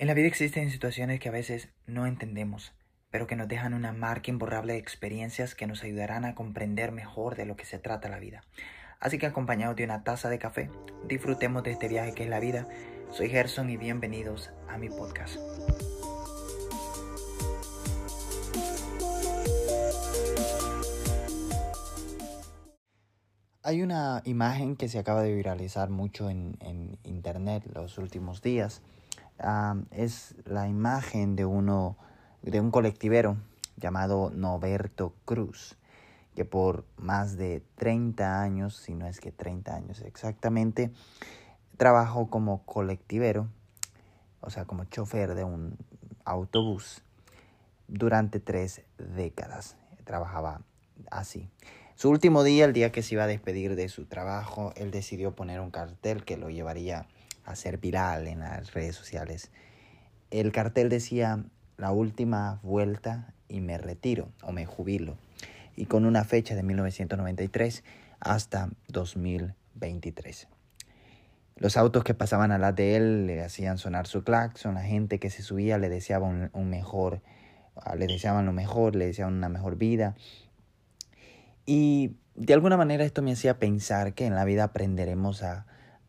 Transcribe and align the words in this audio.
En 0.00 0.06
la 0.06 0.14
vida 0.14 0.28
existen 0.28 0.70
situaciones 0.70 1.18
que 1.18 1.28
a 1.28 1.32
veces 1.32 1.70
no 1.88 2.06
entendemos, 2.06 2.72
pero 3.10 3.26
que 3.26 3.34
nos 3.34 3.48
dejan 3.48 3.74
una 3.74 3.92
marca 3.92 4.30
imborrable 4.30 4.74
de 4.74 4.78
experiencias 4.78 5.56
que 5.56 5.66
nos 5.66 5.82
ayudarán 5.82 6.24
a 6.24 6.36
comprender 6.36 6.92
mejor 6.92 7.34
de 7.34 7.46
lo 7.46 7.56
que 7.56 7.64
se 7.64 7.80
trata 7.80 8.08
la 8.08 8.20
vida. 8.20 8.44
Así 9.00 9.18
que 9.18 9.26
acompañados 9.26 9.74
de 9.74 9.82
una 9.82 10.04
taza 10.04 10.28
de 10.28 10.38
café, 10.38 10.70
disfrutemos 11.08 11.64
de 11.64 11.72
este 11.72 11.88
viaje 11.88 12.14
que 12.14 12.22
es 12.22 12.30
la 12.30 12.38
vida. 12.38 12.68
Soy 13.10 13.28
Gerson 13.28 13.70
y 13.70 13.76
bienvenidos 13.76 14.52
a 14.68 14.78
mi 14.78 14.88
podcast. 14.88 15.36
Hay 23.64 23.82
una 23.82 24.22
imagen 24.24 24.76
que 24.76 24.88
se 24.88 25.00
acaba 25.00 25.22
de 25.22 25.34
viralizar 25.34 25.90
mucho 25.90 26.30
en, 26.30 26.56
en 26.60 27.00
internet 27.02 27.64
los 27.74 27.98
últimos 27.98 28.42
días 28.42 28.80
es 29.90 30.34
la 30.44 30.68
imagen 30.68 31.36
de 31.36 31.44
uno, 31.44 31.96
de 32.42 32.60
un 32.60 32.70
colectivero 32.70 33.36
llamado 33.76 34.30
Noberto 34.30 35.14
Cruz, 35.24 35.76
que 36.34 36.44
por 36.44 36.84
más 36.96 37.36
de 37.36 37.62
30 37.76 38.40
años, 38.40 38.76
si 38.76 38.94
no 38.94 39.06
es 39.06 39.20
que 39.20 39.32
30 39.32 39.74
años 39.74 40.00
exactamente, 40.02 40.90
trabajó 41.76 42.28
como 42.28 42.64
colectivero, 42.64 43.48
o 44.40 44.50
sea, 44.50 44.64
como 44.64 44.84
chofer 44.84 45.34
de 45.34 45.44
un 45.44 45.76
autobús 46.24 47.02
durante 47.86 48.40
tres 48.40 48.82
décadas. 48.98 49.76
Trabajaba 50.04 50.62
así. 51.10 51.48
Su 51.94 52.10
último 52.10 52.44
día, 52.44 52.64
el 52.64 52.72
día 52.72 52.92
que 52.92 53.02
se 53.02 53.14
iba 53.14 53.24
a 53.24 53.26
despedir 53.26 53.74
de 53.74 53.88
su 53.88 54.06
trabajo, 54.06 54.72
él 54.76 54.90
decidió 54.90 55.34
poner 55.34 55.60
un 55.60 55.70
cartel 55.70 56.24
que 56.24 56.36
lo 56.36 56.50
llevaría 56.50 57.08
a 57.48 57.56
ser 57.56 57.78
viral 57.78 58.28
en 58.28 58.40
las 58.40 58.74
redes 58.74 58.94
sociales. 58.94 59.50
El 60.30 60.52
cartel 60.52 60.90
decía 60.90 61.44
la 61.78 61.92
última 61.92 62.60
vuelta 62.62 63.32
y 63.48 63.60
me 63.60 63.78
retiro 63.78 64.28
o 64.42 64.52
me 64.52 64.66
jubilo. 64.66 65.16
Y 65.74 65.86
con 65.86 66.04
una 66.04 66.24
fecha 66.24 66.54
de 66.54 66.62
1993 66.62 67.84
hasta 68.20 68.68
2023. 68.88 70.48
Los 71.56 71.76
autos 71.76 72.04
que 72.04 72.14
pasaban 72.14 72.52
al 72.52 72.60
lado 72.60 72.74
de 72.74 72.96
él 72.96 73.26
le 73.26 73.42
hacían 73.42 73.78
sonar 73.78 74.06
su 74.06 74.22
claxon, 74.22 74.74
la 74.74 74.82
gente 74.82 75.18
que 75.18 75.30
se 75.30 75.42
subía 75.42 75.78
le 75.78 75.88
deseaba 75.88 76.26
un, 76.26 76.70
mejor, 76.70 77.22
ah, 77.76 77.96
le 77.96 78.06
deseaban 78.06 78.44
lo 78.44 78.52
mejor, 78.52 78.94
le 78.94 79.06
deseaban 79.06 79.34
una 79.34 79.48
mejor 79.48 79.76
vida. 79.76 80.14
Y 81.64 82.16
de 82.34 82.54
alguna 82.54 82.76
manera 82.76 83.04
esto 83.04 83.22
me 83.22 83.32
hacía 83.32 83.58
pensar 83.58 84.12
que 84.14 84.26
en 84.26 84.34
la 84.34 84.44
vida 84.44 84.64
aprenderemos 84.64 85.42
a, 85.42 85.66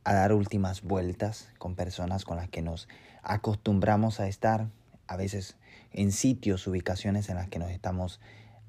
a 0.09 0.15
dar 0.15 0.33
últimas 0.33 0.81
vueltas 0.81 1.49
con 1.59 1.75
personas 1.75 2.25
con 2.25 2.37
las 2.37 2.49
que 2.49 2.63
nos 2.63 2.87
acostumbramos 3.21 4.19
a 4.19 4.27
estar, 4.27 4.67
a 5.05 5.15
veces 5.15 5.55
en 5.91 6.11
sitios, 6.11 6.65
ubicaciones 6.65 7.29
en 7.29 7.35
las 7.35 7.47
que 7.47 7.59
nos 7.59 7.69
estamos, 7.69 8.19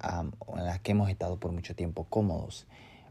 en 0.03 0.65
las 0.67 0.81
que 0.81 0.91
hemos 0.93 1.09
estado 1.09 1.41
por 1.41 1.53
mucho 1.53 1.75
tiempo 1.75 2.05
cómodos. 2.05 2.67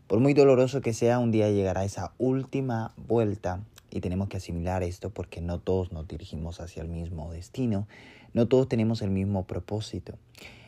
Por 0.05 0.19
muy 0.19 0.35
doloroso 0.35 0.81
que 0.81 0.93
sea, 0.93 1.17
un 1.17 1.31
día 1.31 1.49
llegará 1.49 1.83
esa 1.83 2.13
última 2.19 2.93
vuelta 2.97 3.61
y 3.89 3.99
tenemos 3.99 4.29
que 4.29 4.37
asimilar 4.37 4.83
esto 4.83 5.09
porque 5.09 5.41
no 5.41 5.57
todos 5.57 5.91
nos 5.91 6.07
dirigimos 6.07 6.61
hacia 6.61 6.83
el 6.83 6.87
mismo 6.87 7.31
destino, 7.31 7.87
no 8.33 8.47
todos 8.47 8.69
tenemos 8.69 9.01
el 9.01 9.09
mismo 9.09 9.47
propósito. 9.47 10.19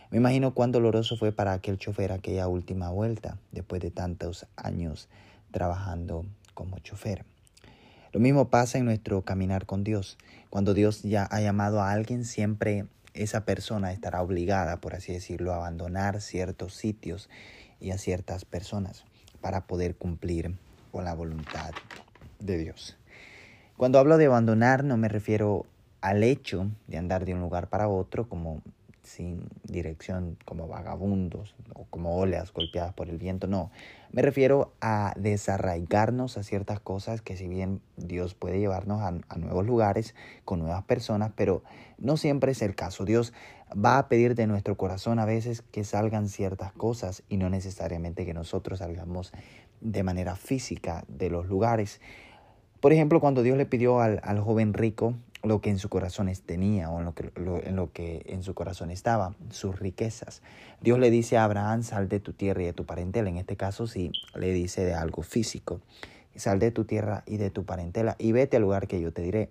Me 0.09 0.17
imagino 0.17 0.55
cuán 0.55 0.71
doloroso 0.71 1.15
fue 1.15 1.31
para 1.31 1.53
aquel 1.53 1.77
chofer 1.77 2.11
aquella 2.11 2.47
última 2.47 2.89
vuelta, 2.89 3.37
después 3.51 3.83
de 3.83 3.91
tantos 3.91 4.47
años 4.55 5.09
trabajando 5.51 6.25
como 6.55 6.79
chofer. 6.79 7.23
Lo 8.13 8.19
mismo 8.19 8.49
pasa 8.49 8.77
en 8.77 8.85
nuestro 8.85 9.21
caminar 9.21 9.65
con 9.65 9.83
Dios. 9.85 10.17
Cuando 10.49 10.73
Dios 10.73 11.01
ya 11.03 11.23
ha 11.31 11.39
llamado 11.39 11.81
a 11.81 11.91
alguien, 11.91 12.25
siempre 12.25 12.85
esa 13.13 13.45
persona 13.45 13.93
estará 13.93 14.21
obligada, 14.21 14.81
por 14.81 14.95
así 14.95 15.13
decirlo, 15.13 15.53
a 15.53 15.57
abandonar 15.57 16.19
ciertos 16.19 16.73
sitios 16.75 17.29
y 17.79 17.91
a 17.91 17.97
ciertas 17.97 18.43
personas 18.43 19.05
para 19.39 19.65
poder 19.65 19.95
cumplir 19.95 20.57
con 20.91 21.05
la 21.05 21.13
voluntad 21.13 21.71
de 22.39 22.57
Dios. 22.57 22.97
Cuando 23.77 23.97
hablo 23.97 24.17
de 24.17 24.25
abandonar 24.25 24.83
no 24.83 24.97
me 24.97 25.07
refiero 25.07 25.65
al 26.01 26.23
hecho 26.23 26.69
de 26.87 26.97
andar 26.97 27.25
de 27.25 27.33
un 27.33 27.39
lugar 27.39 27.69
para 27.69 27.87
otro 27.87 28.27
como 28.27 28.61
sin 29.03 29.47
dirección 29.63 30.37
como 30.45 30.67
vagabundos 30.67 31.55
o 31.73 31.85
como 31.85 32.17
olas 32.17 32.53
golpeadas 32.53 32.93
por 32.93 33.09
el 33.09 33.17
viento, 33.17 33.47
no. 33.47 33.71
Me 34.11 34.21
refiero 34.21 34.73
a 34.81 35.13
desarraigarnos 35.17 36.37
a 36.37 36.43
ciertas 36.43 36.79
cosas 36.79 37.21
que 37.21 37.37
si 37.37 37.47
bien 37.47 37.81
Dios 37.97 38.33
puede 38.33 38.59
llevarnos 38.59 39.01
a, 39.01 39.37
nuevos 39.37 39.65
lugares 39.65 40.15
con 40.45 40.59
nuevas 40.59 40.83
personas, 40.83 41.31
pero 41.35 41.63
no 41.97 42.17
siempre 42.17 42.51
es 42.51 42.61
el 42.61 42.75
caso. 42.75 43.05
Dios 43.05 43.33
va 43.73 43.97
a 43.97 44.09
pedir 44.09 44.35
de 44.35 44.47
nuestro 44.47 44.75
corazón 44.77 45.19
a 45.19 45.25
veces 45.25 45.61
que 45.61 45.83
salgan 45.83 46.27
ciertas 46.27 46.73
cosas 46.73 47.23
y 47.29 47.37
no 47.37 47.49
necesariamente 47.49 48.25
que 48.25 48.33
nosotros 48.33 48.79
salgamos 48.79 49.31
de 49.79 50.03
manera 50.03 50.35
física 50.35 51.05
de 51.07 51.29
los 51.29 51.47
lugares. 51.47 52.01
Por 52.81 52.93
ejemplo, 52.93 53.19
cuando 53.19 53.43
Dios 53.43 53.57
le 53.57 53.65
pidió 53.65 54.01
al, 54.01 54.19
al 54.23 54.41
joven 54.41 54.73
rico 54.73 55.15
lo 55.43 55.61
que 55.61 55.69
en 55.69 55.79
su 55.79 55.89
corazón 55.89 56.31
tenía 56.45 56.89
o 56.89 56.99
en 56.99 57.05
lo, 57.05 57.13
que, 57.13 57.31
en 57.35 57.75
lo 57.75 57.91
que 57.91 58.23
en 58.27 58.43
su 58.43 58.53
corazón 58.53 58.91
estaba, 58.91 59.35
sus 59.49 59.79
riquezas. 59.79 60.41
Dios 60.81 60.99
le 60.99 61.09
dice 61.09 61.37
a 61.37 61.43
Abraham, 61.43 61.83
sal 61.83 62.09
de 62.09 62.19
tu 62.19 62.33
tierra 62.33 62.61
y 62.61 62.65
de 62.65 62.73
tu 62.73 62.85
parentela. 62.85 63.29
En 63.29 63.37
este 63.37 63.55
caso 63.57 63.87
sí 63.87 64.11
le 64.35 64.53
dice 64.53 64.85
de 64.85 64.93
algo 64.93 65.23
físico. 65.23 65.81
Sal 66.35 66.59
de 66.59 66.71
tu 66.71 66.85
tierra 66.85 67.23
y 67.25 67.37
de 67.37 67.49
tu 67.49 67.65
parentela 67.65 68.15
y 68.17 68.31
vete 68.31 68.57
al 68.57 68.63
lugar 68.63 68.87
que 68.87 69.01
yo 69.01 69.11
te 69.11 69.21
diré. 69.21 69.49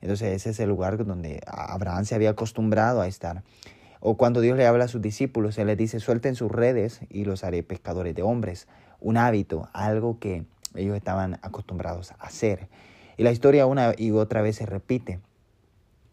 Entonces 0.00 0.34
ese 0.34 0.50
es 0.50 0.60
el 0.60 0.68
lugar 0.68 1.04
donde 1.04 1.40
Abraham 1.46 2.04
se 2.04 2.14
había 2.14 2.30
acostumbrado 2.30 3.00
a 3.00 3.06
estar. 3.06 3.42
O 4.00 4.16
cuando 4.16 4.40
Dios 4.40 4.56
le 4.56 4.66
habla 4.66 4.84
a 4.84 4.88
sus 4.88 5.02
discípulos, 5.02 5.58
Él 5.58 5.66
les 5.66 5.76
dice, 5.76 6.00
suelten 6.00 6.34
sus 6.34 6.50
redes 6.50 7.00
y 7.10 7.24
los 7.24 7.44
haré 7.44 7.62
pescadores 7.62 8.14
de 8.14 8.22
hombres. 8.22 8.66
Un 8.98 9.18
hábito, 9.18 9.68
algo 9.72 10.18
que 10.18 10.44
ellos 10.74 10.96
estaban 10.96 11.38
acostumbrados 11.42 12.12
a 12.12 12.14
hacer. 12.14 12.68
Y 13.20 13.22
la 13.22 13.32
historia 13.32 13.66
una 13.66 13.92
y 13.98 14.12
otra 14.12 14.40
vez 14.40 14.56
se 14.56 14.64
repite. 14.64 15.20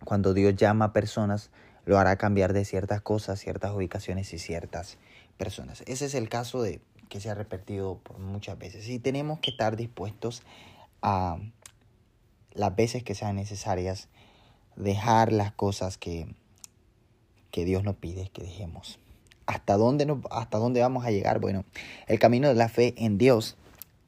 Cuando 0.04 0.34
Dios 0.34 0.58
llama 0.58 0.84
a 0.84 0.92
personas, 0.92 1.52
lo 1.86 1.98
hará 1.98 2.18
cambiar 2.18 2.52
de 2.52 2.66
ciertas 2.66 3.00
cosas, 3.00 3.40
ciertas 3.40 3.72
ubicaciones 3.74 4.34
y 4.34 4.40
ciertas 4.40 4.98
personas. 5.38 5.86
Ese 5.88 6.04
es 6.04 6.16
el 6.16 6.28
caso 6.28 6.62
de 6.62 6.82
que 7.08 7.22
se 7.22 7.30
ha 7.30 7.34
repetido 7.34 8.02
muchas 8.20 8.60
veces. 8.60 8.90
Y 8.90 9.00
tenemos 9.00 9.40
que 9.40 9.52
estar 9.52 9.78
dispuestos 9.78 10.44
a 11.02 11.38
las 12.52 12.76
veces 12.76 13.04
que 13.04 13.16
sean 13.16 13.38
necesarias 13.38 14.10
dejar 14.76 15.32
las 15.32 15.54
cosas 15.54 15.98
que, 15.98 16.28
que 17.52 17.64
Dios 17.64 17.86
nos 17.86 17.96
pide 17.96 18.30
que 18.34 18.44
dejemos. 18.44 19.00
¿Hasta 19.46 19.78
dónde, 19.78 20.14
¿Hasta 20.30 20.58
dónde 20.58 20.82
vamos 20.82 21.06
a 21.06 21.12
llegar? 21.12 21.40
Bueno, 21.40 21.64
el 22.08 22.20
camino 22.20 22.50
de 22.50 22.56
la 22.56 22.68
fe 22.68 22.96
en 22.98 23.18
Dios 23.18 23.56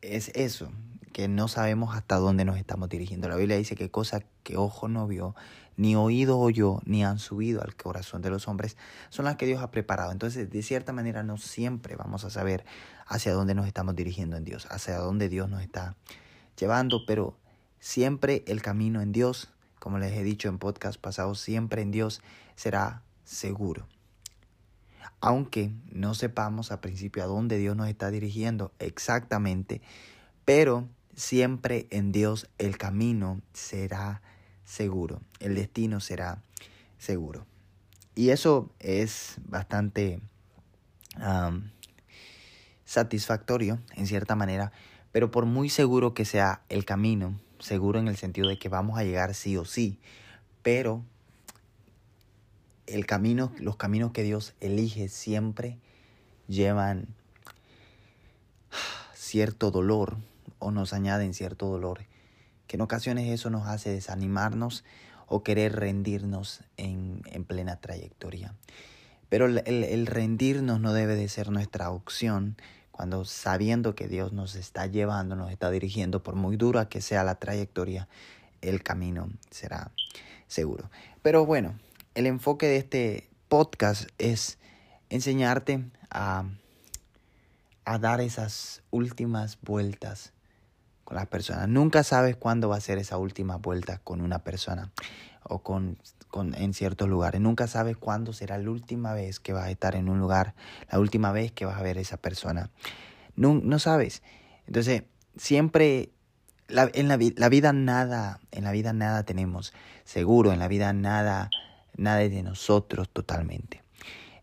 es 0.02 0.34
eso, 0.36 0.70
que 1.12 1.28
no 1.28 1.48
sabemos 1.48 1.96
hasta 1.96 2.18
dónde 2.18 2.46
nos 2.46 2.58
estamos 2.58 2.90
dirigiendo. 2.90 3.28
La 3.28 3.36
Biblia 3.36 3.58
dice 3.58 3.76
que 3.76 3.90
cosas 3.92 4.24
que 4.44 4.58
ojo 4.58 4.88
no 4.88 5.08
vio, 5.08 5.36
ni 5.78 5.96
oído 5.96 6.40
oyó, 6.40 6.82
ni 6.86 7.06
han 7.06 7.20
subido 7.20 7.62
al 7.62 7.76
corazón 7.76 8.22
de 8.22 8.30
los 8.30 8.48
hombres, 8.48 8.76
son 9.10 9.26
las 9.26 9.38
que 9.38 9.46
Dios 9.46 9.62
ha 9.62 9.72
preparado. 9.72 10.12
Entonces, 10.12 10.50
de 10.50 10.62
cierta 10.62 10.92
manera, 10.92 11.24
no 11.24 11.38
siempre 11.38 11.96
vamos 11.96 12.26
a 12.26 12.30
saber 12.30 12.66
hacia 13.08 13.34
dónde 13.34 13.56
nos 13.56 13.66
estamos 13.66 13.96
dirigiendo 13.96 14.36
en 14.36 14.44
Dios, 14.44 14.68
hacia 14.70 14.98
dónde 14.98 15.30
Dios 15.30 15.50
nos 15.50 15.62
está 15.62 15.96
llevando, 16.58 17.06
pero 17.06 17.38
siempre 17.80 18.44
el 18.48 18.62
camino 18.62 19.02
en 19.02 19.12
Dios, 19.12 19.50
como 19.80 20.00
les 20.00 20.12
he 20.14 20.24
dicho 20.24 20.50
en 20.50 20.60
podcast 20.60 21.00
pasados, 21.00 21.40
siempre 21.40 21.82
en 21.82 21.92
Dios 21.92 22.22
será 22.56 23.04
seguro. 23.24 23.88
Aunque 25.22 25.72
no 25.92 26.14
sepamos 26.14 26.72
a 26.72 26.82
principio 26.82 27.24
a 27.24 27.28
dónde 27.28 27.58
Dios 27.58 27.76
nos 27.76 27.88
está 27.88 28.12
dirigiendo 28.12 28.74
exactamente, 28.80 29.82
pero 30.46 30.88
siempre 31.20 31.86
en 31.90 32.14
Dios 32.14 32.48
el 32.58 32.78
camino 32.78 33.42
será 33.54 34.22
seguro, 34.64 35.22
el 35.42 35.54
destino 35.54 36.00
será 36.00 36.42
seguro. 36.98 37.46
Y 38.16 38.30
eso 38.30 38.72
es 38.80 39.36
bastante 39.46 40.22
satisfactorio 42.86 43.80
en 43.96 44.08
cierta 44.08 44.36
manera, 44.36 44.72
pero 45.12 45.30
por 45.30 45.46
muy 45.46 45.70
seguro 45.70 46.14
que 46.14 46.24
sea 46.24 46.62
el 46.70 46.86
camino, 46.86 47.38
seguro 47.60 48.00
en 48.00 48.08
el 48.08 48.16
sentido 48.16 48.48
de 48.48 48.58
que 48.58 48.70
vamos 48.70 48.98
a 48.98 49.04
llegar 49.04 49.36
sí 49.36 49.58
o 49.58 49.66
sí, 49.66 50.00
pero 50.62 51.04
el 52.88 53.06
camino, 53.06 53.52
los 53.60 53.76
caminos 53.76 54.14
que 54.14 54.24
Dios 54.24 54.54
elige 54.62 55.10
siempre 55.10 55.78
llevan 56.48 57.08
cierto 59.14 59.70
dolor, 59.70 60.18
o 60.60 60.72
nos 60.72 60.94
añaden 60.94 61.34
cierto 61.34 61.68
dolor, 61.68 62.06
que 62.68 62.78
en 62.78 62.82
ocasiones 62.82 63.32
eso 63.32 63.50
nos 63.50 63.68
hace 63.68 63.90
desanimarnos 63.90 64.84
o 65.28 65.44
querer 65.44 65.76
rendirnos 65.76 66.62
en, 66.78 67.22
en 67.32 67.46
plena 67.46 67.78
trayectoria. 67.78 68.54
Pero 69.30 69.46
el, 69.46 69.60
el, 69.66 70.08
rendirnos 70.08 70.80
no 70.80 70.92
debe 70.92 71.16
de 71.16 71.30
ser 71.30 71.52
nuestra 71.52 71.92
opción 71.92 72.58
cuando 72.92 73.24
sabiendo 73.26 73.96
que 73.96 74.08
Dios 74.08 74.34
nos 74.34 74.56
está 74.56 74.88
llevando, 74.88 75.36
nos 75.36 75.52
está 75.52 75.70
dirigiendo, 75.70 76.22
por 76.24 76.36
muy 76.36 76.58
dura 76.58 76.90
que 76.90 77.00
sea 77.00 77.24
la 77.24 77.36
trayectoria, 77.36 78.10
el 78.62 78.84
camino 78.84 79.30
será 79.52 79.92
seguro. 80.48 80.90
Pero 81.22 81.46
bueno, 81.46 81.80
el 82.16 82.26
enfoque 82.26 82.66
de 82.66 82.78
este 82.78 83.30
podcast 83.48 84.10
es 84.18 84.58
enseñarte 85.10 85.86
a, 86.10 86.46
a 87.86 88.00
dar 88.00 88.20
esas 88.20 88.82
últimas 88.90 89.60
vueltas 89.62 90.34
las 91.16 91.28
personas. 91.28 91.68
Nunca 91.68 92.04
sabes 92.04 92.36
cuándo 92.36 92.70
va 92.70 92.78
a 92.78 92.82
ser 92.82 92.98
esa 92.98 93.18
última 93.18 93.58
vuelta 93.58 94.00
con 94.00 94.22
una 94.22 94.40
persona 94.40 94.92
o 95.44 95.60
con, 95.60 95.98
con, 96.30 96.54
en 96.56 96.74
ciertos 96.74 97.10
lugares. 97.10 97.42
Nunca 97.42 97.68
sabes 97.68 97.98
cuándo 97.98 98.34
será 98.34 98.58
la 98.58 98.70
última 98.70 99.14
vez 99.14 99.40
que 99.40 99.54
vas 99.54 99.66
a 99.66 99.72
estar 99.72 99.96
en 99.96 100.10
un 100.10 100.20
lugar, 100.20 100.54
la 100.92 101.00
última 101.00 101.32
vez 101.32 101.52
que 101.52 101.66
vas 101.66 101.78
a 101.78 101.84
ver 101.84 101.98
a 101.98 102.02
esa 102.02 102.18
persona. 102.18 102.70
No, 103.36 103.60
no 103.64 103.80
sabes. 103.80 104.22
Entonces, 104.68 105.04
siempre 105.36 106.12
la, 106.68 106.90
en 106.94 107.08
la, 107.08 107.18
la, 107.36 107.50
vida 107.50 107.74
nada, 107.74 108.40
en 108.52 108.64
la 108.64 108.72
vida 108.72 108.94
nada 108.94 109.24
tenemos 109.24 109.74
seguro, 110.04 110.54
en 110.54 110.60
la 110.60 110.68
vida 110.68 110.94
nada, 110.94 111.50
nada 111.96 112.22
es 112.22 112.32
de 112.32 112.44
nosotros 112.44 113.10
totalmente. 113.10 113.84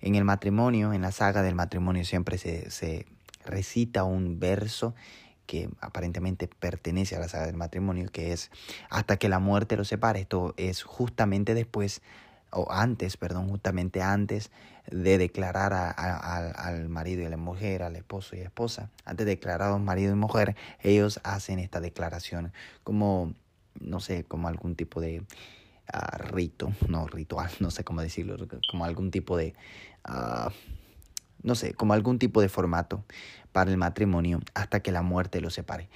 En 0.00 0.14
el 0.14 0.24
matrimonio, 0.24 0.92
en 0.92 1.02
la 1.02 1.12
saga 1.12 1.42
del 1.42 1.54
matrimonio 1.54 2.04
siempre 2.04 2.38
se, 2.38 2.70
se 2.70 3.06
recita 3.44 4.04
un 4.04 4.38
verso 4.38 4.94
que 5.46 5.70
aparentemente 5.80 6.48
pertenece 6.48 7.16
a 7.16 7.20
la 7.20 7.28
saga 7.28 7.46
del 7.46 7.56
matrimonio, 7.56 8.10
que 8.10 8.32
es 8.32 8.50
hasta 8.90 9.16
que 9.16 9.28
la 9.28 9.38
muerte 9.38 9.76
los 9.76 9.88
separe. 9.88 10.20
Esto 10.20 10.54
es 10.56 10.82
justamente 10.82 11.54
después, 11.54 12.02
o 12.50 12.70
antes, 12.70 13.16
perdón, 13.16 13.48
justamente 13.48 14.02
antes 14.02 14.50
de 14.90 15.18
declarar 15.18 15.72
a, 15.72 15.90
al 15.90 16.88
marido 16.88 17.22
y 17.22 17.26
a 17.26 17.30
la 17.30 17.36
mujer, 17.36 17.82
al 17.82 17.96
esposo 17.96 18.36
y 18.36 18.40
esposa. 18.40 18.90
Antes 19.04 19.26
de 19.26 19.32
declarar 19.32 19.72
a 19.72 19.78
marido 19.78 20.12
y 20.12 20.16
mujer, 20.16 20.56
ellos 20.80 21.20
hacen 21.24 21.58
esta 21.58 21.80
declaración 21.80 22.52
como, 22.84 23.34
no 23.80 24.00
sé, 24.00 24.24
como 24.24 24.48
algún 24.48 24.76
tipo 24.76 25.00
de 25.00 25.20
uh, 25.20 26.18
rito, 26.18 26.72
no 26.88 27.06
ritual, 27.06 27.50
no 27.60 27.70
sé 27.70 27.84
cómo 27.84 28.00
decirlo, 28.00 28.36
como 28.70 28.84
algún 28.84 29.10
tipo 29.10 29.36
de... 29.36 29.54
Uh, 30.08 30.50
no 31.42 31.54
sé, 31.54 31.74
como 31.74 31.92
algún 31.92 32.18
tipo 32.18 32.40
de 32.40 32.48
formato 32.48 33.04
para 33.52 33.70
el 33.70 33.76
matrimonio 33.76 34.40
hasta 34.54 34.80
que 34.80 34.92
la 34.92 35.02
muerte 35.02 35.40
los 35.40 35.54
separe. 35.54 35.88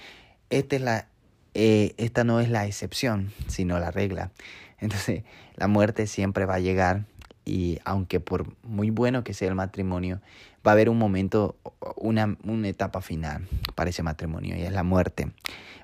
Esta, 0.49 0.75
es 0.75 0.81
la, 0.81 1.07
eh, 1.53 1.93
esta 1.97 2.23
no 2.23 2.39
es 2.39 2.49
la 2.49 2.65
excepción, 2.65 3.31
sino 3.47 3.79
la 3.79 3.91
regla. 3.91 4.31
Entonces, 4.79 5.23
la 5.55 5.67
muerte 5.67 6.07
siempre 6.07 6.45
va 6.45 6.55
a 6.55 6.59
llegar 6.59 7.05
y 7.45 7.79
aunque 7.85 8.19
por 8.19 8.55
muy 8.63 8.89
bueno 8.89 9.23
que 9.23 9.33
sea 9.33 9.47
el 9.47 9.55
matrimonio, 9.55 10.21
va 10.65 10.71
a 10.71 10.73
haber 10.73 10.89
un 10.89 10.97
momento, 10.97 11.55
una, 11.95 12.37
una 12.43 12.67
etapa 12.67 13.01
final 13.01 13.47
para 13.75 13.89
ese 13.89 14.03
matrimonio 14.03 14.55
y 14.55 14.61
es 14.61 14.71
la 14.71 14.83
muerte. 14.83 15.31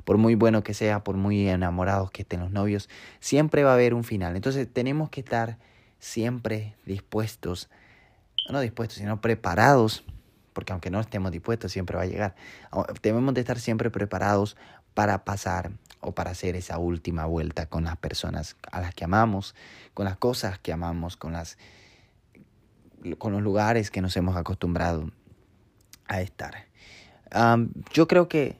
Por 0.05 0.17
muy 0.17 0.35
bueno 0.35 0.63
que 0.63 0.73
sea, 0.73 1.03
por 1.03 1.17
muy 1.17 1.47
enamorados 1.49 2.11
que 2.11 2.21
estén 2.21 2.39
los 2.39 2.51
novios, 2.51 2.89
siempre 3.19 3.63
va 3.63 3.71
a 3.71 3.73
haber 3.73 3.93
un 3.93 4.03
final. 4.03 4.35
Entonces 4.35 4.67
tenemos 4.71 5.09
que 5.09 5.21
estar 5.21 5.57
siempre 5.99 6.75
dispuestos, 6.85 7.69
no 8.49 8.59
dispuestos, 8.59 8.97
sino 8.97 9.21
preparados 9.21 10.03
porque 10.57 10.73
aunque 10.73 10.89
no 10.89 10.99
estemos 10.99 11.31
dispuestos, 11.31 11.71
siempre 11.71 11.97
va 11.97 12.01
a 12.01 12.07
llegar. 12.07 12.35
Debemos 13.03 13.31
de 13.35 13.41
estar 13.41 13.59
siempre 13.59 13.91
preparados 13.91 14.57
para 14.95 15.23
pasar 15.23 15.69
o 15.99 16.13
para 16.13 16.31
hacer 16.31 16.55
esa 16.55 16.79
última 16.79 17.27
vuelta 17.27 17.67
con 17.67 17.83
las 17.83 17.95
personas 17.97 18.55
a 18.71 18.81
las 18.81 18.95
que 18.95 19.03
amamos, 19.03 19.53
con 19.93 20.05
las 20.05 20.17
cosas 20.17 20.57
que 20.57 20.73
amamos, 20.73 21.15
con, 21.15 21.33
las, 21.33 21.59
con 23.19 23.33
los 23.33 23.43
lugares 23.43 23.91
que 23.91 24.01
nos 24.01 24.17
hemos 24.17 24.35
acostumbrado 24.35 25.11
a 26.07 26.21
estar. 26.21 26.65
yo 27.93 28.07
creo 28.07 28.27
que 28.27 28.57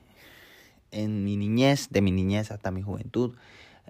en 0.92 1.24
mi 1.24 1.36
niñez, 1.36 1.90
de 1.90 2.04
mi 2.04 2.12
niñez 2.12 2.52
hasta 2.52 2.70
mi 2.70 2.84
juventud, 2.84 3.36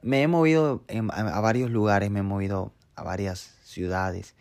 me 0.02 0.22
he 0.22 0.30
movido 0.30 0.86
a 1.12 1.42
varios 1.42 1.72
lugares, 1.72 2.10
me 2.10 2.20
he 2.20 2.24
movido 2.24 2.72
a 2.96 3.04
varias 3.04 3.58
ciudades, 3.64 4.34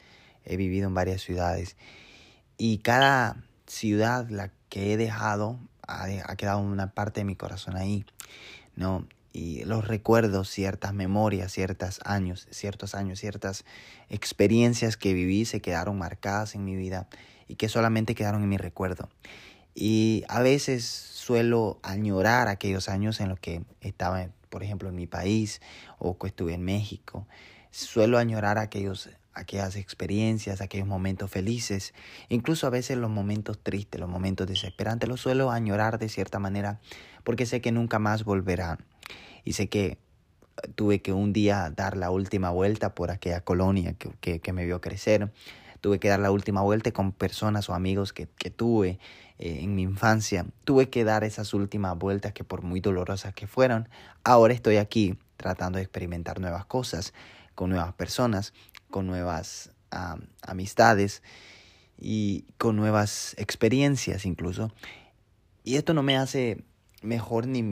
he 0.46 0.56
vivido 0.56 0.88
en 0.88 0.94
varias 0.94 1.20
ciudades 1.20 1.76
y 2.58 2.78
cada 2.78 3.36
ciudad, 3.66 4.28
la 4.30 4.50
que 4.68 4.92
he 4.92 4.96
dejado, 4.96 5.58
ha, 5.86 6.36
quedado 6.36 6.60
una 6.60 6.92
parte 6.92 7.20
de 7.20 7.24
mi 7.24 7.36
corazón 7.36 7.76
ahí, 7.76 8.04
¿no? 8.74 9.06
Y 9.32 9.64
los 9.64 9.86
recuerdos, 9.86 10.48
ciertas 10.48 10.94
memorias, 10.94 11.52
ciertos 11.52 12.00
años, 12.04 12.48
ciertos 12.50 12.94
años, 12.94 13.20
ciertas 13.20 13.66
experiencias 14.08 14.96
que 14.96 15.12
viví 15.12 15.44
se 15.44 15.60
quedaron 15.60 15.98
marcadas 15.98 16.54
en 16.54 16.64
mi 16.64 16.74
vida 16.74 17.06
y 17.46 17.56
que 17.56 17.68
solamente 17.68 18.14
quedaron 18.14 18.42
en 18.42 18.48
mi 18.48 18.56
recuerdo. 18.56 19.10
Y 19.74 20.24
a 20.28 20.40
veces 20.40 20.86
suelo 20.86 21.78
añorar 21.82 22.48
aquellos 22.48 22.88
años 22.88 23.20
en 23.20 23.28
los 23.28 23.38
que 23.38 23.62
estaba, 23.82 24.30
por 24.48 24.62
ejemplo, 24.62 24.88
en 24.88 24.94
mi 24.94 25.06
país 25.06 25.60
o 25.98 26.16
que 26.16 26.28
estuve 26.28 26.54
en 26.54 26.62
México. 26.62 27.26
Suelo 27.70 28.16
añorar 28.16 28.56
aquellos 28.56 29.10
aquellas 29.36 29.76
experiencias, 29.76 30.60
aquellos 30.60 30.88
momentos 30.88 31.30
felices, 31.30 31.94
incluso 32.28 32.66
a 32.66 32.70
veces 32.70 32.96
los 32.96 33.10
momentos 33.10 33.58
tristes, 33.62 34.00
los 34.00 34.08
momentos 34.08 34.46
desesperantes, 34.46 35.08
los 35.08 35.20
suelo 35.20 35.50
añorar 35.50 35.98
de 35.98 36.08
cierta 36.08 36.38
manera 36.38 36.80
porque 37.22 37.46
sé 37.46 37.60
que 37.60 37.70
nunca 37.70 37.98
más 37.98 38.24
volverán. 38.24 38.78
Y 39.44 39.52
sé 39.52 39.68
que 39.68 39.98
tuve 40.74 41.02
que 41.02 41.12
un 41.12 41.32
día 41.32 41.70
dar 41.74 41.96
la 41.96 42.10
última 42.10 42.50
vuelta 42.50 42.94
por 42.94 43.10
aquella 43.10 43.42
colonia 43.42 43.94
que, 43.94 44.40
que, 44.40 44.52
me 44.52 44.64
vio 44.64 44.80
crecer. 44.80 45.30
Tuve 45.80 45.98
que 45.98 46.08
dar 46.08 46.20
la 46.20 46.30
última 46.30 46.62
vuelta 46.62 46.90
con 46.92 47.12
personas 47.12 47.68
o 47.68 47.74
amigos 47.74 48.12
que, 48.12 48.26
que 48.38 48.50
tuve 48.50 48.98
eh, 49.38 49.58
en 49.60 49.74
mi 49.74 49.82
infancia. 49.82 50.46
Tuve 50.64 50.88
que 50.88 51.04
dar 51.04 51.24
esas 51.24 51.52
últimas 51.52 51.96
vueltas 51.98 52.32
que 52.32 52.42
por 52.42 52.62
muy 52.62 52.80
dolorosas 52.80 53.34
que 53.34 53.46
fueron, 53.46 53.88
ahora 54.24 54.54
estoy 54.54 54.78
aquí 54.78 55.18
tratando 55.36 55.76
de 55.76 55.82
experimentar 55.82 56.40
nuevas 56.40 56.64
cosas 56.64 57.12
con 57.54 57.70
nuevas 57.70 57.92
personas 57.94 58.52
con 58.90 59.06
nuevas 59.06 59.70
amistades 60.42 61.22
y 61.98 62.44
con 62.58 62.76
nuevas 62.76 63.34
experiencias 63.38 64.26
incluso. 64.26 64.72
Y 65.64 65.76
esto 65.76 65.94
no 65.94 66.02
me 66.02 66.16
hace 66.16 66.64
mejor 67.02 67.46
ni, 67.46 67.62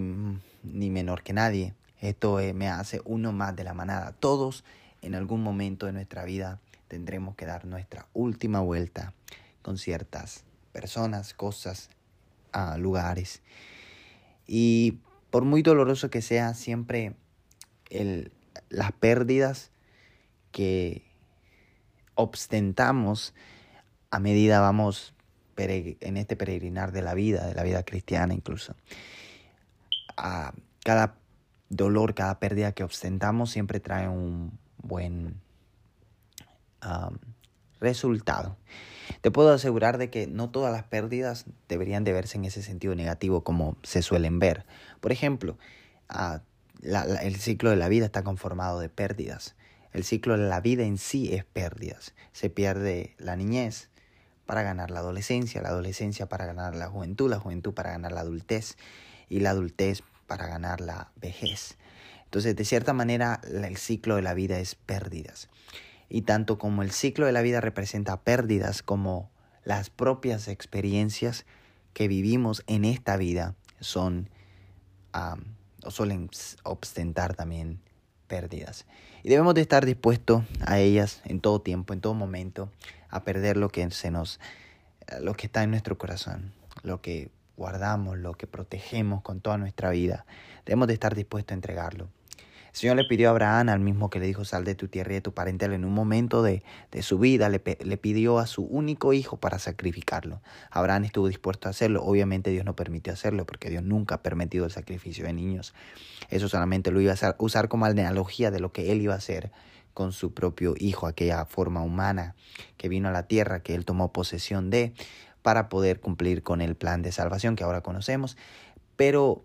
ni 0.62 0.90
menor 0.90 1.22
que 1.22 1.32
nadie. 1.32 1.74
Esto 2.00 2.40
eh, 2.40 2.52
me 2.52 2.68
hace 2.68 3.00
uno 3.04 3.32
más 3.32 3.54
de 3.56 3.64
la 3.64 3.74
manada. 3.74 4.12
Todos 4.12 4.64
en 5.02 5.14
algún 5.14 5.42
momento 5.42 5.86
de 5.86 5.92
nuestra 5.92 6.24
vida 6.24 6.60
tendremos 6.88 7.34
que 7.36 7.46
dar 7.46 7.66
nuestra 7.66 8.08
última 8.14 8.60
vuelta 8.60 9.12
con 9.62 9.78
ciertas 9.78 10.44
personas, 10.72 11.34
cosas, 11.34 11.90
lugares. 12.78 13.42
Y 14.46 14.98
por 15.30 15.44
muy 15.44 15.62
doloroso 15.62 16.10
que 16.10 16.22
sea, 16.22 16.54
siempre 16.54 17.14
el, 17.90 18.32
las 18.68 18.92
pérdidas 18.92 19.70
que 20.54 21.02
ostentamos 22.14 23.34
a 24.10 24.20
medida 24.20 24.60
vamos 24.60 25.12
en 25.56 26.16
este 26.16 26.36
peregrinar 26.36 26.92
de 26.92 27.02
la 27.02 27.12
vida, 27.14 27.44
de 27.44 27.54
la 27.54 27.64
vida 27.64 27.82
cristiana 27.82 28.34
incluso. 28.34 28.76
A 30.16 30.54
cada 30.84 31.16
dolor, 31.70 32.14
cada 32.14 32.38
pérdida 32.38 32.70
que 32.70 32.84
ostentamos 32.84 33.50
siempre 33.50 33.80
trae 33.80 34.08
un 34.08 34.56
buen 34.78 35.40
resultado. 37.80 38.56
Te 39.22 39.32
puedo 39.32 39.52
asegurar 39.52 39.98
de 39.98 40.08
que 40.08 40.28
no 40.28 40.50
todas 40.50 40.72
las 40.72 40.84
pérdidas 40.84 41.46
deberían 41.68 42.04
de 42.04 42.12
verse 42.12 42.38
en 42.38 42.44
ese 42.44 42.62
sentido 42.62 42.94
negativo 42.94 43.42
como 43.42 43.76
se 43.82 44.02
suelen 44.02 44.38
ver. 44.38 44.66
Por 45.00 45.10
ejemplo, 45.10 45.58
el 46.84 47.36
ciclo 47.36 47.70
de 47.70 47.76
la 47.76 47.88
vida 47.88 48.04
está 48.06 48.22
conformado 48.22 48.78
de 48.78 48.88
pérdidas. 48.88 49.56
El 49.94 50.02
ciclo 50.02 50.36
de 50.36 50.48
la 50.48 50.60
vida 50.60 50.82
en 50.82 50.98
sí 50.98 51.32
es 51.32 51.44
pérdidas. 51.44 52.14
Se 52.32 52.50
pierde 52.50 53.14
la 53.16 53.36
niñez 53.36 53.90
para 54.44 54.62
ganar 54.62 54.90
la 54.90 54.98
adolescencia, 54.98 55.62
la 55.62 55.68
adolescencia 55.68 56.28
para 56.28 56.46
ganar 56.46 56.74
la 56.74 56.88
juventud, 56.88 57.30
la 57.30 57.38
juventud 57.38 57.72
para 57.72 57.92
ganar 57.92 58.10
la 58.10 58.22
adultez 58.22 58.76
y 59.28 59.38
la 59.38 59.50
adultez 59.50 60.02
para 60.26 60.48
ganar 60.48 60.80
la 60.80 61.12
vejez. 61.14 61.78
Entonces, 62.24 62.56
de 62.56 62.64
cierta 62.64 62.92
manera, 62.92 63.40
el 63.44 63.76
ciclo 63.76 64.16
de 64.16 64.22
la 64.22 64.34
vida 64.34 64.58
es 64.58 64.74
pérdidas. 64.74 65.48
Y 66.08 66.22
tanto 66.22 66.58
como 66.58 66.82
el 66.82 66.90
ciclo 66.90 67.26
de 67.26 67.32
la 67.32 67.42
vida 67.42 67.60
representa 67.60 68.20
pérdidas, 68.20 68.82
como 68.82 69.30
las 69.62 69.90
propias 69.90 70.48
experiencias 70.48 71.46
que 71.92 72.08
vivimos 72.08 72.64
en 72.66 72.84
esta 72.84 73.16
vida 73.16 73.54
son 73.78 74.28
o 75.84 75.90
suelen 75.92 76.28
ostentar 76.64 77.36
también 77.36 77.80
pérdidas. 78.26 78.86
Y 79.22 79.28
debemos 79.28 79.54
de 79.54 79.62
estar 79.62 79.86
dispuestos 79.86 80.42
a 80.66 80.78
ellas 80.78 81.22
en 81.24 81.40
todo 81.40 81.60
tiempo, 81.60 81.92
en 81.92 82.00
todo 82.00 82.14
momento, 82.14 82.70
a 83.08 83.24
perder 83.24 83.56
lo 83.56 83.68
que 83.68 83.90
se 83.90 84.10
nos, 84.10 84.40
lo 85.20 85.34
que 85.34 85.46
está 85.46 85.62
en 85.62 85.70
nuestro 85.70 85.96
corazón, 85.96 86.52
lo 86.82 87.00
que 87.00 87.30
guardamos, 87.56 88.18
lo 88.18 88.34
que 88.34 88.46
protegemos 88.46 89.22
con 89.22 89.40
toda 89.40 89.58
nuestra 89.58 89.90
vida. 89.90 90.26
Debemos 90.66 90.88
de 90.88 90.94
estar 90.94 91.14
dispuestos 91.14 91.52
a 91.52 91.54
entregarlo. 91.54 92.08
El 92.74 92.80
Señor 92.80 92.96
le 92.96 93.04
pidió 93.04 93.28
a 93.28 93.30
Abraham, 93.30 93.68
al 93.68 93.78
mismo 93.78 94.10
que 94.10 94.18
le 94.18 94.26
dijo, 94.26 94.44
sal 94.44 94.64
de 94.64 94.74
tu 94.74 94.88
tierra 94.88 95.12
y 95.12 95.14
de 95.14 95.20
tu 95.20 95.32
parentela, 95.32 95.76
en 95.76 95.84
un 95.84 95.94
momento 95.94 96.42
de, 96.42 96.64
de 96.90 97.02
su 97.04 97.20
vida, 97.20 97.48
le, 97.48 97.62
le, 97.84 97.96
pidió 97.98 98.40
a 98.40 98.48
su 98.48 98.64
único 98.64 99.12
hijo 99.12 99.36
para 99.36 99.60
sacrificarlo. 99.60 100.42
Abraham 100.72 101.04
estuvo 101.04 101.28
dispuesto 101.28 101.68
a 101.68 101.70
hacerlo. 101.70 102.02
Obviamente 102.02 102.50
Dios 102.50 102.64
no 102.64 102.74
permitió 102.74 103.12
hacerlo, 103.12 103.46
porque 103.46 103.70
Dios 103.70 103.84
nunca 103.84 104.16
ha 104.16 104.22
permitido 104.22 104.64
el 104.64 104.72
sacrificio 104.72 105.24
de 105.24 105.32
niños. 105.32 105.72
Eso 106.30 106.48
solamente 106.48 106.90
lo 106.90 107.00
iba 107.00 107.12
a 107.12 107.36
usar 107.38 107.68
como 107.68 107.84
analogía 107.84 108.50
de 108.50 108.58
lo 108.58 108.72
que 108.72 108.90
él 108.90 109.02
iba 109.02 109.14
a 109.14 109.18
hacer 109.18 109.52
con 109.92 110.10
su 110.10 110.34
propio 110.34 110.74
hijo, 110.76 111.06
aquella 111.06 111.44
forma 111.44 111.80
humana 111.80 112.34
que 112.76 112.88
vino 112.88 113.08
a 113.08 113.12
la 113.12 113.28
tierra, 113.28 113.62
que 113.62 113.76
él 113.76 113.84
tomó 113.84 114.12
posesión 114.12 114.70
de, 114.70 114.94
para 115.42 115.68
poder 115.68 116.00
cumplir 116.00 116.42
con 116.42 116.60
el 116.60 116.74
plan 116.74 117.02
de 117.02 117.12
salvación 117.12 117.54
que 117.54 117.62
ahora 117.62 117.82
conocemos. 117.82 118.36
Pero 118.96 119.44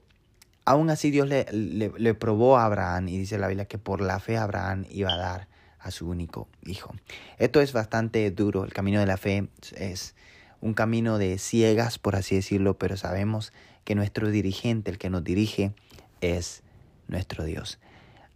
aún 0.69 0.91
así 0.91 1.09
Dios 1.09 1.27
le, 1.27 2.13
probó 2.13 2.59
a 2.59 2.65
Abraham 2.65 3.07
y 3.07 3.17
dice 3.17 3.39
la 3.39 3.47
Biblia 3.47 3.65
que 3.65 3.79
por 3.79 4.01
la 4.01 4.19
fe 4.19 4.38
Abraham 4.38 4.85
iba 4.91 5.11
a 5.11 5.17
dar 5.17 5.47
a 5.79 5.89
su 5.89 6.07
único 6.07 6.47
hijo. 6.63 6.93
Esto 7.39 7.59
es 7.59 7.73
bastante 7.73 8.29
duro, 8.29 8.65
el 8.65 8.71
camino 8.71 8.99
de 8.99 9.07
la 9.07 9.17
fe 9.17 9.49
es 9.75 10.13
un 10.61 10.75
camino 10.75 11.17
de 11.17 11.39
ciegas, 11.39 11.97
por 11.97 12.15
así 12.15 12.35
decirlo, 12.35 12.77
pero 12.77 12.97
sabemos 12.97 13.51
que 13.83 13.95
nuestro 13.95 14.29
dirigente, 14.29 14.91
el 14.91 14.99
que 14.99 15.09
nos 15.09 15.23
dirige, 15.23 15.73
es 16.21 16.61
nuestro 17.07 17.45
Dios. 17.45 17.79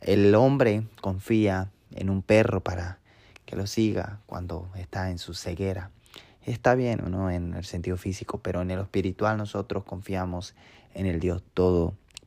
El 0.02 0.34
hombre 0.34 0.88
confía 1.02 1.70
en 1.92 2.10
un 2.10 2.24
perro 2.24 2.64
para 2.64 2.98
que 3.46 3.56
lo 3.56 3.68
siga 3.68 4.22
cuando 4.26 4.72
está 4.76 5.12
en 5.12 5.20
su 5.20 5.36
ceguera. 5.36 5.92
Está 6.42 6.74
bien, 6.74 7.04
¿no? 7.12 7.30
En 7.30 7.54
el 7.54 7.64
sentido 7.64 7.96
físico, 7.96 8.40
pero 8.42 8.64
en 8.64 8.72
el 8.72 8.80
espiritual 8.80 9.38
nosotros 9.38 9.84
confiamos 9.84 10.56
en 10.96 11.06
el 11.06 11.20
Dios 11.20 11.44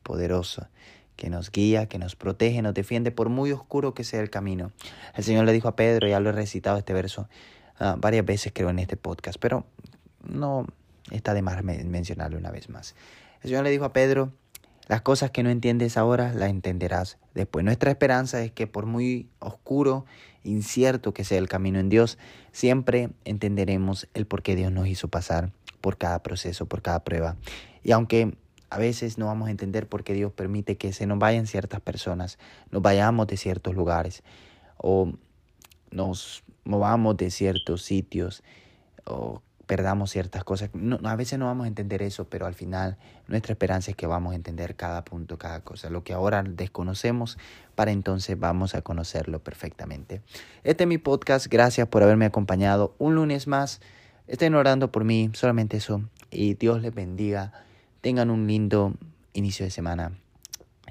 Todopoderoso, 0.07 0.67
que 1.15 1.29
nos 1.29 1.51
guía, 1.51 1.87
que 1.87 1.99
nos 1.99 2.15
protege, 2.15 2.61
nos 2.61 2.73
defiende 2.73 3.11
por 3.11 3.29
muy 3.29 3.51
oscuro 3.51 3.93
que 3.93 4.03
sea 4.03 4.21
el 4.21 4.29
camino. 4.29 4.71
El 5.15 5.23
Señor 5.23 5.45
le 5.45 5.51
dijo 5.51 5.67
a 5.67 5.75
Pedro, 5.75 6.07
ya 6.07 6.19
lo 6.19 6.29
he 6.29 6.33
recitado 6.33 6.77
este 6.77 6.93
verso 6.93 7.27
ah, 7.79 7.95
varias 7.97 8.25
veces 8.25 8.53
creo 8.55 8.69
en 8.69 8.79
este 8.79 8.95
podcast, 8.95 9.37
pero 9.39 9.65
no 10.23 10.65
está 11.11 11.33
de 11.33 11.41
más 11.41 11.61
mencionarlo 11.63 12.37
una 12.37 12.51
vez 12.51 12.69
más. 12.69 12.95
El 13.41 13.49
Señor 13.49 13.63
le 13.63 13.71
dijo 13.71 13.85
a 13.85 13.93
Pedro, 13.93 14.31
las 14.87 15.01
cosas 15.01 15.31
que 15.31 15.43
no 15.43 15.49
entiendes 15.49 15.97
ahora 15.97 16.33
las 16.33 16.49
entenderás 16.49 17.17
después. 17.33 17.65
Nuestra 17.65 17.91
esperanza 17.91 18.41
es 18.41 18.51
que 18.51 18.67
por 18.67 18.85
muy 18.85 19.27
oscuro, 19.39 20.05
incierto 20.43 21.13
que 21.13 21.25
sea 21.25 21.39
el 21.39 21.49
camino 21.49 21.79
en 21.79 21.89
Dios, 21.89 22.17
siempre 22.53 23.09
entenderemos 23.25 24.07
el 24.13 24.25
por 24.25 24.43
qué 24.43 24.55
Dios 24.55 24.71
nos 24.71 24.87
hizo 24.87 25.09
pasar 25.09 25.51
por 25.81 25.97
cada 25.97 26.23
proceso, 26.23 26.67
por 26.67 26.81
cada 26.81 27.03
prueba. 27.03 27.35
Y 27.83 27.91
aunque 27.91 28.37
a 28.69 28.77
veces 28.77 29.17
no 29.17 29.27
vamos 29.27 29.47
a 29.47 29.51
entender 29.51 29.87
por 29.87 30.03
qué 30.03 30.13
Dios 30.13 30.31
permite 30.31 30.77
que 30.77 30.93
se 30.93 31.05
nos 31.05 31.19
vayan 31.19 31.47
ciertas 31.47 31.81
personas, 31.81 32.37
nos 32.71 32.81
vayamos 32.81 33.27
de 33.27 33.37
ciertos 33.37 33.75
lugares 33.75 34.23
o 34.77 35.13
nos 35.91 36.43
movamos 36.63 37.17
de 37.17 37.31
ciertos 37.31 37.81
sitios 37.81 38.43
o 39.05 39.41
perdamos 39.67 40.11
ciertas 40.11 40.43
cosas. 40.43 40.69
No, 40.73 40.97
a 41.03 41.15
veces 41.15 41.37
no 41.37 41.45
vamos 41.45 41.65
a 41.65 41.67
entender 41.67 42.01
eso, 42.01 42.25
pero 42.29 42.45
al 42.45 42.53
final 42.53 42.97
nuestra 43.27 43.51
esperanza 43.51 43.91
es 43.91 43.97
que 43.97 44.07
vamos 44.07 44.33
a 44.33 44.35
entender 44.35 44.75
cada 44.75 45.03
punto, 45.03 45.37
cada 45.37 45.61
cosa. 45.61 45.89
Lo 45.89 46.03
que 46.03 46.13
ahora 46.13 46.41
desconocemos, 46.43 47.37
para 47.75 47.91
entonces 47.91 48.39
vamos 48.39 48.75
a 48.75 48.81
conocerlo 48.81 49.39
perfectamente. 49.39 50.21
Este 50.63 50.85
es 50.85 50.87
mi 50.87 50.97
podcast. 50.97 51.47
Gracias 51.47 51.87
por 51.89 52.01
haberme 52.01 52.25
acompañado 52.25 52.95
un 52.97 53.15
lunes 53.15 53.47
más. 53.47 53.81
Estén 54.27 54.55
orando 54.55 54.91
por 54.91 55.03
mí, 55.03 55.29
solamente 55.33 55.77
eso. 55.77 56.01
Y 56.31 56.55
Dios 56.55 56.81
les 56.81 56.93
bendiga. 56.93 57.66
Tengan 58.01 58.29
un 58.29 58.47
lindo 58.47 58.93
inicio 59.33 59.65
de 59.65 59.71
semana. 59.71 60.17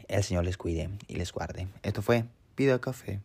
El 0.08 0.22
Señor 0.22 0.44
les 0.44 0.56
cuide 0.56 0.90
y 1.08 1.16
les 1.16 1.32
guarde. 1.32 1.68
Esto 1.82 2.02
fue 2.02 2.24
Vida 2.56 2.80
Café. 2.80 3.20